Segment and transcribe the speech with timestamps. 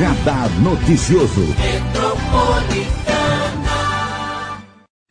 [0.00, 1.44] Radar Noticioso.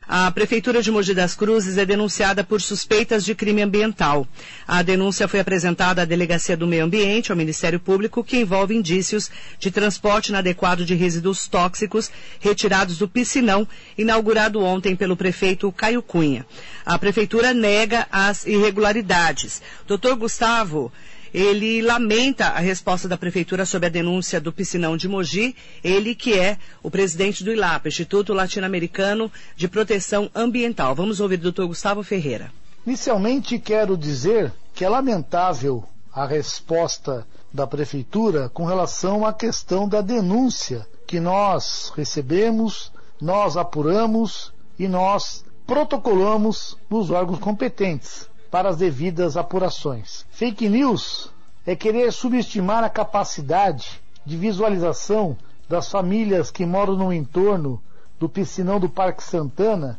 [0.08, 4.26] A Prefeitura de Mogi das Cruzes é denunciada por suspeitas de crime ambiental.
[4.66, 9.30] A denúncia foi apresentada à Delegacia do Meio Ambiente, ao Ministério Público, que envolve indícios
[9.60, 16.44] de transporte inadequado de resíduos tóxicos retirados do piscinão, inaugurado ontem pelo prefeito Caio Cunha.
[16.84, 19.62] A Prefeitura nega as irregularidades.
[19.86, 20.90] Doutor Gustavo,
[21.32, 26.38] ele lamenta a resposta da Prefeitura sobre a denúncia do piscinão de Mogi, ele que
[26.38, 30.94] é o presidente do ILAP, Instituto Latino-Americano de Proteção Ambiental.
[30.94, 32.52] Vamos ouvir o doutor Gustavo Ferreira.
[32.86, 40.00] Inicialmente quero dizer que é lamentável a resposta da Prefeitura com relação à questão da
[40.00, 49.36] denúncia que nós recebemos, nós apuramos e nós protocolamos nos órgãos competentes para as devidas
[49.36, 50.26] apurações.
[50.30, 51.30] Fake news
[51.64, 55.36] é querer subestimar a capacidade de visualização
[55.68, 57.80] das famílias que moram no entorno
[58.18, 59.98] do piscinão do Parque Santana,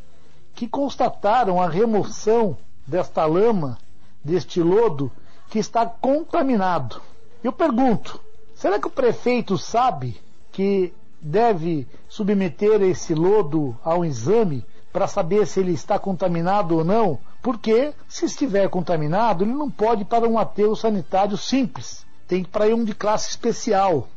[0.53, 3.77] que constataram a remoção desta lama,
[4.23, 5.11] deste lodo,
[5.49, 7.01] que está contaminado.
[7.43, 8.19] Eu pergunto,
[8.53, 10.19] será que o prefeito sabe
[10.51, 17.19] que deve submeter esse lodo ao exame para saber se ele está contaminado ou não,
[17.41, 22.49] porque se estiver contaminado, ele não pode ir para um aterro sanitário simples, tem que
[22.49, 24.07] ir para um de classe especial.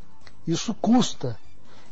[0.46, 1.38] Isso custa.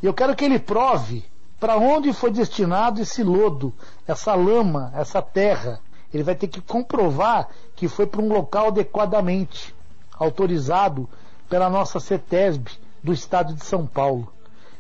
[0.02, 1.24] E eu quero que ele prove
[1.58, 3.72] para onde foi destinado esse lodo,
[4.06, 5.80] essa lama, essa terra.
[6.12, 9.74] Ele vai ter que comprovar que foi para um local adequadamente
[10.18, 11.08] autorizado
[11.48, 12.70] pela nossa CETESB
[13.02, 14.32] do estado de São Paulo.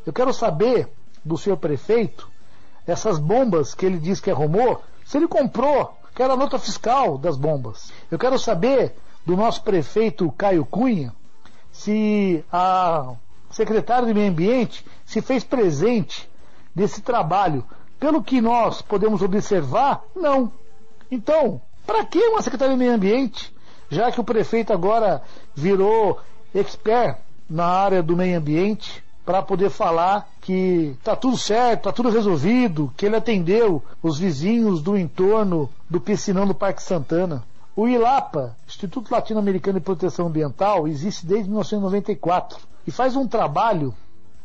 [0.04, 0.92] Eu quero saber
[1.24, 2.28] do senhor prefeito
[2.86, 7.16] essas bombas que ele diz que arrumou, se ele comprou, que era a nota fiscal
[7.16, 7.92] das bombas.
[8.10, 11.12] Eu quero saber do nosso prefeito Caio Cunha
[11.70, 13.14] se a
[13.50, 16.28] secretária de Meio Ambiente se fez presente
[16.74, 17.64] desse trabalho.
[17.98, 20.52] Pelo que nós podemos observar, não.
[21.10, 23.54] Então, para que uma secretaria de Meio Ambiente,
[23.90, 25.22] já que o prefeito agora
[25.54, 26.18] virou
[26.54, 29.02] expert na área do meio ambiente?
[29.24, 34.82] para poder falar que tá tudo certo, tá tudo resolvido, que ele atendeu os vizinhos
[34.82, 37.44] do entorno do piscinão do Parque Santana.
[37.76, 43.94] O ILAPA, Instituto Latino-Americano de Proteção Ambiental, existe desde 1994 e faz um trabalho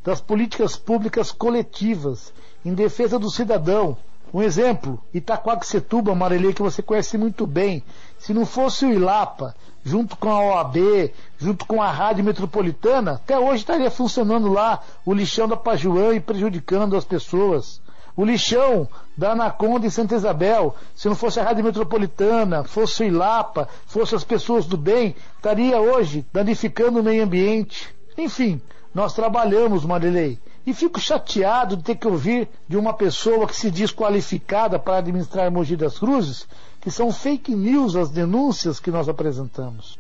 [0.03, 2.33] das políticas públicas coletivas
[2.65, 3.95] em defesa do cidadão.
[4.33, 7.81] Um exemplo, Itaquaquecetuba, Marelê, que você conhece muito bem.
[8.19, 13.39] Se não fosse o ILAPA, junto com a OAB, junto com a Rádio Metropolitana, até
[13.39, 17.79] hoje estaria funcionando lá o lixão da Pajuã e prejudicando as pessoas.
[18.17, 23.05] O lixão da Anaconda em Santa Isabel, se não fosse a Rádio Metropolitana, fosse o
[23.05, 27.95] ILAPA, fosse as pessoas do bem, estaria hoje danificando o meio ambiente.
[28.17, 28.59] Enfim,
[28.91, 33.69] nós trabalhamos, Marilei, e fico chateado de ter que ouvir de uma pessoa que se
[33.69, 36.47] diz qualificada para administrar Mogi das Cruzes,
[36.81, 39.99] que são fake news as denúncias que nós apresentamos.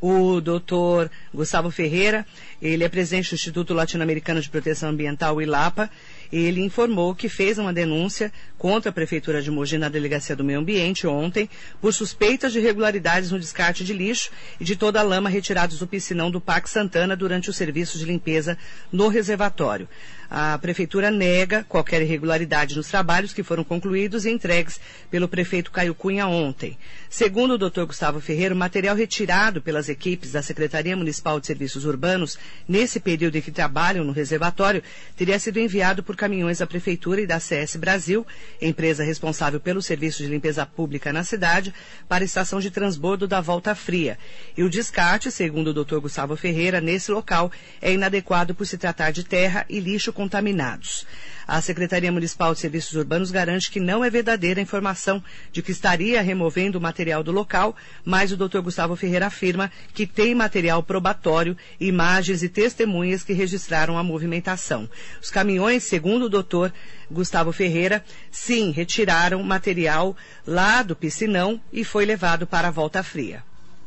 [0.00, 2.24] O doutor Gustavo Ferreira,
[2.62, 5.90] ele é presidente do Instituto Latino-Americano de Proteção Ambiental, o ILAPA,
[6.32, 10.60] ele informou que fez uma denúncia contra a Prefeitura de Mogi na Delegacia do Meio
[10.60, 11.48] Ambiente ontem
[11.80, 15.86] por suspeitas de irregularidades no descarte de lixo e de toda a lama retirados do
[15.86, 18.56] piscinão do Parque Santana durante o serviço de limpeza
[18.92, 19.88] no reservatório.
[20.30, 24.78] A Prefeitura nega qualquer irregularidade nos trabalhos que foram concluídos e entregues
[25.10, 26.76] pelo prefeito Caio Cunha ontem.
[27.08, 27.84] Segundo o Dr.
[27.84, 32.38] Gustavo Ferreira, o material retirado pelas equipes da Secretaria Municipal de Serviços Urbanos
[32.68, 34.82] nesse período em que trabalham no reservatório
[35.16, 38.26] teria sido enviado por caminhões da Prefeitura e da CS Brasil,
[38.60, 41.72] empresa responsável pelo serviço de limpeza pública na cidade,
[42.06, 44.18] para a estação de transbordo da Volta Fria.
[44.54, 46.00] E o descarte, segundo o Dr.
[46.00, 47.50] Gustavo Ferreira, nesse local
[47.80, 51.06] é inadequado por se tratar de terra e lixo contaminados.
[51.46, 55.70] A Secretaria Municipal de Serviços Urbanos garante que não é verdadeira a informação de que
[55.70, 58.58] estaria removendo o material do local, mas o Dr.
[58.58, 64.90] Gustavo Ferreira afirma que tem material probatório, imagens e testemunhas que registraram a movimentação.
[65.22, 66.72] Os caminhões, segundo o doutor
[67.08, 73.44] Gustavo Ferreira, sim, retiraram material lá do piscinão e foi levado para a volta fria.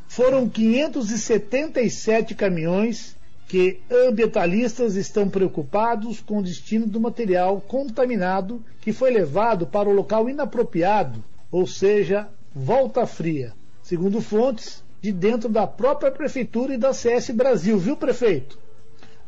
[0.08, 9.10] Foram 577 caminhões que ambientalistas estão preocupados com o destino do material contaminado que foi
[9.10, 13.52] levado para o local inapropriado, ou seja, volta fria,
[13.82, 18.58] segundo fontes de dentro da própria prefeitura e da CS Brasil, viu, prefeito?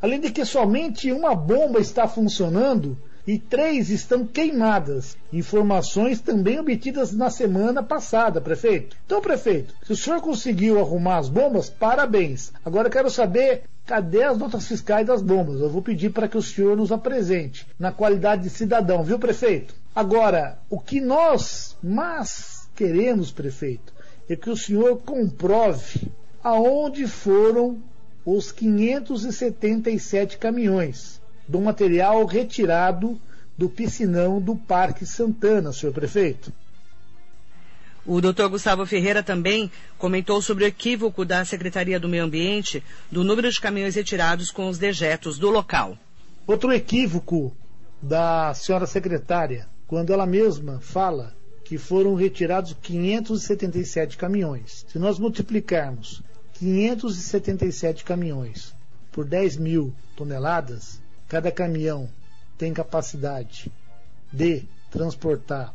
[0.00, 5.16] Além de que somente uma bomba está funcionando e três estão queimadas.
[5.32, 8.96] Informações também obtidas na semana passada, prefeito.
[9.06, 12.52] Então, prefeito, se o senhor conseguiu arrumar as bombas, parabéns.
[12.64, 15.60] Agora quero saber Cadê as notas fiscais das bombas?
[15.60, 19.74] Eu vou pedir para que o senhor nos apresente, na qualidade de cidadão, viu, prefeito?
[19.94, 23.92] Agora, o que nós mais queremos, prefeito,
[24.26, 26.10] é que o senhor comprove
[26.42, 27.78] aonde foram
[28.24, 33.20] os 577 caminhões do material retirado
[33.56, 36.52] do piscinão do Parque Santana, senhor prefeito.
[38.06, 43.24] O doutor Gustavo Ferreira também comentou sobre o equívoco da Secretaria do Meio Ambiente do
[43.24, 45.96] número de caminhões retirados com os dejetos do local.
[46.46, 47.56] Outro equívoco
[48.02, 54.84] da senhora secretária, quando ela mesma fala que foram retirados 577 caminhões.
[54.86, 56.22] Se nós multiplicarmos
[56.58, 58.74] 577 caminhões
[59.10, 61.00] por 10 mil toneladas,
[61.34, 62.08] cada caminhão
[62.56, 63.72] tem capacidade
[64.32, 65.74] de transportar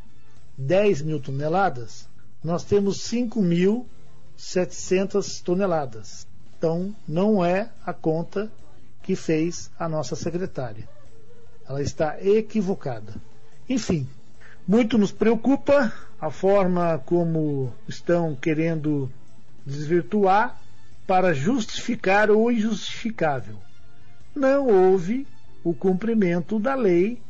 [0.58, 2.08] 10 mil toneladas,
[2.42, 6.26] nós temos 5.700 toneladas.
[6.58, 8.50] Então, não é a conta
[9.04, 10.88] que fez a nossa secretária.
[11.68, 13.16] Ela está equivocada.
[13.68, 14.08] Enfim,
[14.66, 15.92] muito nos preocupa
[16.22, 19.12] a forma como estão querendo
[19.66, 20.58] desvirtuar
[21.06, 23.58] para justificar o injustificável.
[24.34, 25.28] Não houve
[25.64, 27.22] o cumprimento da lei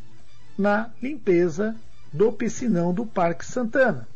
[0.58, 1.76] na limpeza
[2.12, 4.08] do piscinão do Parque Santana.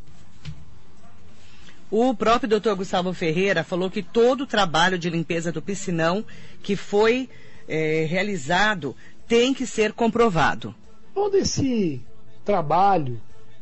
[1.90, 6.26] O próprio doutor Gustavo Ferreira falou que todo o trabalho de limpeza do piscinão
[6.64, 7.30] que foi
[7.68, 8.96] é, realizado
[9.28, 10.74] tem que ser comprovado.
[11.14, 12.02] Todo esse
[12.44, 13.22] trabalho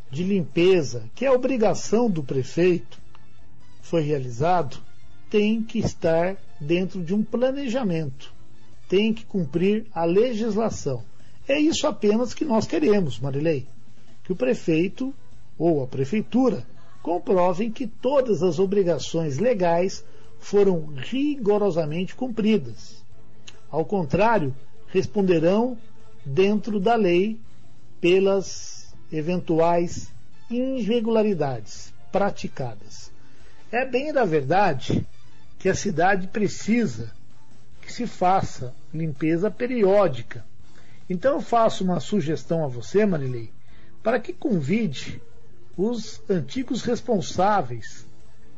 [0.10, 3.00] de limpeza, que é obrigação do prefeito,
[3.82, 4.78] foi realizado,
[5.30, 8.31] tem que estar dentro de um planejamento,
[8.92, 11.02] tem que cumprir a legislação.
[11.48, 13.66] É isso apenas que nós queremos, Marilei,
[14.22, 15.14] que o prefeito
[15.58, 16.68] ou a prefeitura
[17.02, 20.04] comprovem que todas as obrigações legais
[20.42, 23.02] foram rigorosamente cumpridas.
[23.70, 24.54] Ao contrário,
[24.88, 25.78] responderão
[26.26, 27.40] dentro da lei
[28.02, 30.12] pelas eventuais
[30.50, 33.10] irregularidades praticadas.
[33.72, 35.08] É bem da verdade
[35.58, 37.21] que a cidade precisa
[37.92, 40.46] que se faça limpeza periódica.
[41.10, 43.52] Então eu faço uma sugestão a você, Marilei,
[44.02, 45.22] para que convide
[45.76, 48.06] os antigos responsáveis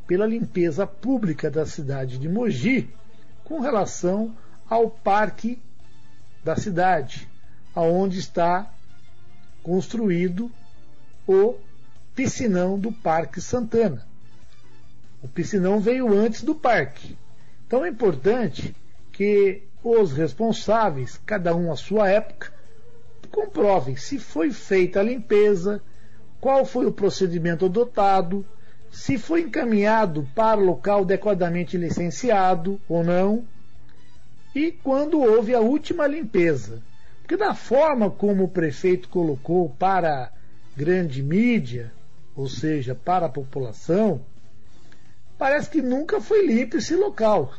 [0.05, 2.93] pela limpeza pública da cidade de Mogi
[3.43, 4.35] com relação
[4.69, 5.59] ao parque
[6.43, 7.27] da cidade,
[7.73, 8.71] aonde está
[9.63, 10.51] construído
[11.25, 11.55] o
[12.13, 14.05] piscinão do Parque Santana.
[15.23, 17.17] O piscinão veio antes do parque.
[17.65, 18.75] Então é importante
[19.13, 22.51] que os responsáveis, cada um à sua época,
[23.31, 25.81] comprovem se foi feita a limpeza,
[26.41, 28.45] qual foi o procedimento adotado,
[28.91, 33.45] se foi encaminhado para o local adequadamente licenciado ou não,
[34.53, 36.81] e quando houve a última limpeza.
[37.21, 40.31] Porque da forma como o prefeito colocou para
[40.75, 41.91] grande mídia,
[42.35, 44.21] ou seja, para a população,
[45.37, 47.53] parece que nunca foi limpo esse local.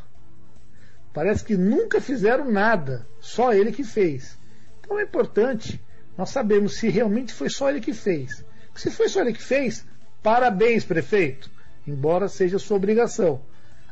[1.15, 4.37] Parece que nunca fizeram nada, só ele que fez.
[4.81, 5.81] Então é importante
[6.17, 8.43] nós sabermos se realmente foi só ele que fez.
[8.75, 9.85] Se foi só ele que fez,
[10.21, 11.49] parabéns, prefeito,
[11.87, 13.41] embora seja sua obrigação.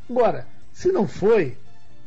[0.10, 1.58] Agora, se não foi,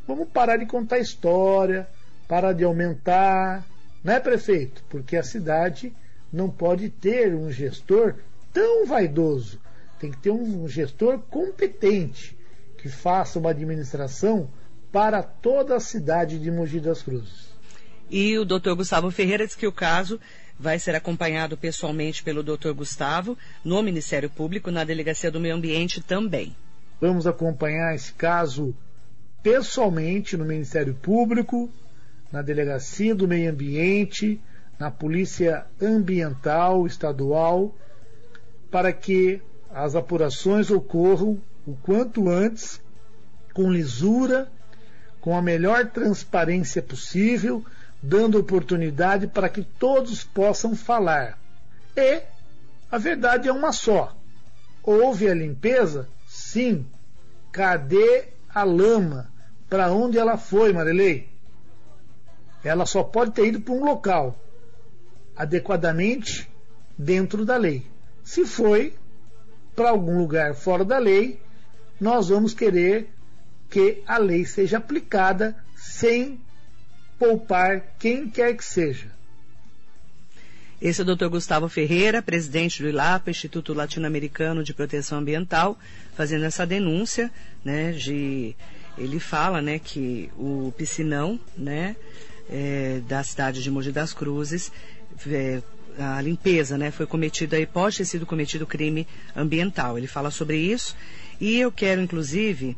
[0.06, 1.88] vamos parar de contar história,
[2.28, 3.64] parar de aumentar,
[4.04, 4.84] né, prefeito?
[4.86, 5.96] Porque a cidade
[6.30, 8.16] não pode ter um gestor
[8.52, 9.58] tão vaidoso.
[9.98, 12.36] Tem que ter um gestor competente
[12.76, 14.50] que faça uma administração
[14.92, 17.54] para toda a cidade de Mogi das Cruzes.
[18.10, 20.20] E o doutor Gustavo Ferreira diz que o caso
[20.58, 22.72] vai ser acompanhado pessoalmente pelo Dr.
[22.72, 26.56] Gustavo no Ministério Público, na Delegacia do Meio Ambiente também.
[27.00, 28.74] Vamos acompanhar esse caso
[29.42, 31.70] pessoalmente no Ministério Público,
[32.32, 34.40] na Delegacia do Meio Ambiente,
[34.78, 37.74] na Polícia Ambiental Estadual,
[38.70, 39.40] para que
[39.70, 42.80] as apurações ocorram o quanto antes,
[43.52, 44.50] com lisura,
[45.26, 47.64] com a melhor transparência possível
[48.00, 51.36] dando oportunidade para que todos possam falar.
[51.96, 52.22] E
[52.88, 54.16] a verdade é uma só.
[54.84, 56.08] Houve a limpeza?
[56.28, 56.86] Sim.
[57.50, 59.28] Cadê a lama?
[59.68, 61.28] Para onde ela foi, Marilei?
[62.62, 64.38] Ela só pode ter ido para um local
[65.36, 66.48] adequadamente
[66.96, 67.84] dentro da lei.
[68.22, 68.94] Se foi
[69.74, 71.42] para algum lugar fora da lei,
[72.00, 73.10] nós vamos querer
[73.70, 76.40] que a lei seja aplicada sem
[77.18, 79.16] poupar quem quer que seja.
[80.80, 81.28] Esse é o Dr.
[81.28, 85.78] Gustavo Ferreira, presidente do ILAPA, Instituto Latino-Americano de Proteção Ambiental,
[86.14, 87.30] fazendo essa denúncia,
[87.64, 88.54] né, de
[88.98, 91.96] ele fala, né, que o piscinão, né,
[92.50, 94.70] é, da cidade de Mogi das Cruzes,
[95.28, 95.62] é,
[95.98, 99.96] a limpeza, né, foi cometida e pode ter sido cometido crime ambiental.
[99.96, 100.94] Ele fala sobre isso
[101.40, 102.76] e eu quero, inclusive,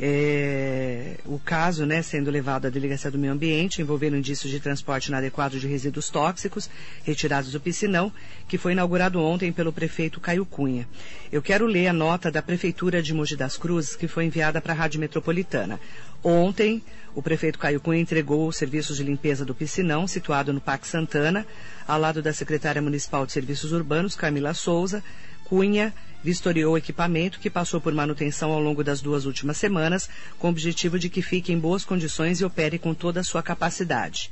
[0.00, 5.06] é, o caso né, sendo levado à Delegacia do Meio Ambiente, envolvendo indícios de transporte
[5.06, 6.70] inadequado de resíduos tóxicos
[7.02, 8.12] retirados do piscinão,
[8.46, 10.88] que foi inaugurado ontem pelo prefeito Caio Cunha.
[11.32, 14.72] Eu quero ler a nota da Prefeitura de Mogi das Cruzes, que foi enviada para
[14.72, 15.80] a Rádio Metropolitana.
[16.22, 16.82] Ontem,
[17.14, 21.44] o prefeito Caio Cunha entregou os serviços de limpeza do piscinão, situado no Parque Santana,
[21.86, 25.02] ao lado da secretária municipal de Serviços Urbanos, Camila Souza.
[25.44, 30.08] Cunha vistoriou o equipamento que passou por manutenção ao longo das duas últimas semanas,
[30.38, 33.42] com o objetivo de que fique em boas condições e opere com toda a sua
[33.42, 34.30] capacidade.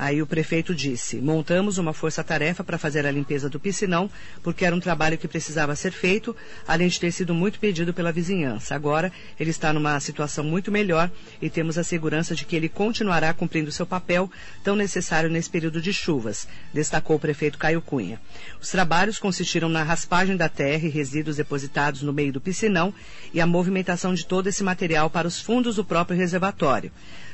[0.00, 4.10] Aí o prefeito disse: montamos uma força-tarefa para fazer a limpeza do piscinão,
[4.42, 6.34] porque era um trabalho que precisava ser feito,
[6.66, 8.74] além de ter sido muito pedido pela vizinhança.
[8.74, 11.10] Agora ele está numa situação muito melhor
[11.42, 14.30] e temos a segurança de que ele continuará cumprindo seu papel
[14.64, 18.18] tão necessário nesse período de chuvas, destacou o prefeito Caio Cunha.
[18.58, 22.94] Os trabalhos consistiram na raspagem da terra e resíduos depositados no meio do piscinão
[23.34, 26.90] e a movimentação de todo esse material para os fundos do próprio reservatório.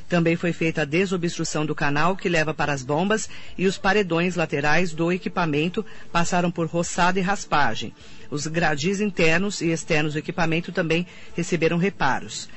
[0.09, 4.37] Também foi feita a desobstrução do canal que leva para as bombas e os paredões
[4.37, 7.93] laterais do equipamento passaram por roçada e raspagem.
[8.31, 12.49] Os gradis internos e externos do equipamento também receberam reparos.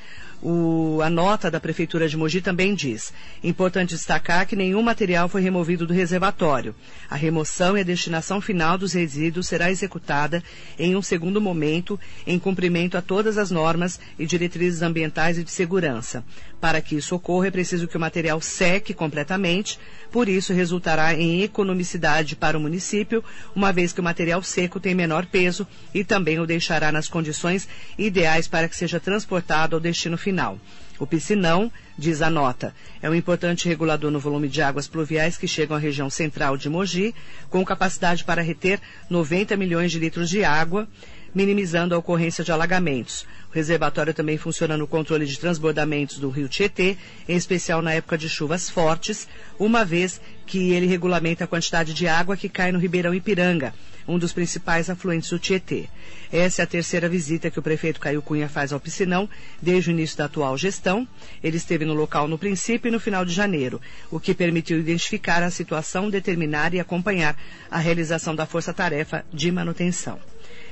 [0.42, 3.12] O, a nota da Prefeitura de Mogi também diz:
[3.44, 6.74] importante destacar que nenhum material foi removido do reservatório.
[7.10, 10.42] A remoção e a destinação final dos resíduos será executada
[10.78, 15.50] em um segundo momento, em cumprimento a todas as normas e diretrizes ambientais e de
[15.50, 16.24] segurança.
[16.60, 19.78] Para que isso ocorra, é preciso que o material seque completamente,
[20.12, 23.24] por isso resultará em economicidade para o município,
[23.54, 27.66] uma vez que o material seco tem menor peso e também o deixará nas condições
[27.96, 30.58] ideais para que seja transportado ao destino final.
[30.98, 35.48] O piscinão, diz a nota, é um importante regulador no volume de águas pluviais que
[35.48, 37.14] chegam à região central de Mogi,
[37.48, 40.86] com capacidade para reter 90 milhões de litros de água,
[41.34, 43.26] minimizando a ocorrência de alagamentos.
[43.50, 46.96] O reservatório também funciona no controle de transbordamentos do rio Tietê,
[47.28, 52.06] em especial na época de chuvas fortes, uma vez que ele regulamenta a quantidade de
[52.06, 53.74] água que cai no Ribeirão Ipiranga,
[54.06, 55.88] um dos principais afluentes do Tietê.
[56.32, 59.28] Essa é a terceira visita que o prefeito Caio Cunha faz ao piscinão
[59.60, 61.06] desde o início da atual gestão.
[61.42, 65.42] Ele esteve no local no princípio e no final de janeiro, o que permitiu identificar
[65.42, 67.36] a situação, determinar e acompanhar
[67.70, 70.18] a realização da força-tarefa de manutenção.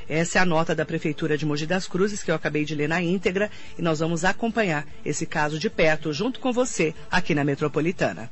[0.08, 2.88] Essa é a nota da Prefeitura de Mogi das Cruzes que eu acabei de ler
[2.88, 7.44] na íntegra e nós vamos acompanhar esse caso de perto junto com você aqui na
[7.44, 8.30] Metropolitana.